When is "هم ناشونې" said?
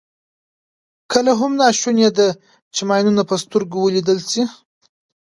1.39-2.09